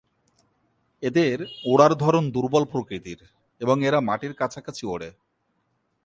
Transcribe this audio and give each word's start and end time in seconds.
এদের 1.03 1.37
ওড়ার 1.65 1.93
ধরন 1.95 2.23
দূর্বল 2.31 2.63
প্রকৃতির 2.65 3.19
এবং 3.61 3.77
এরা 3.83 3.99
মাটির 4.01 4.33
কাছাকাছি 4.33 4.83
ওড়ে। 4.85 5.09